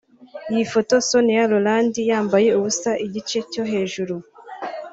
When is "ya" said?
0.97-1.03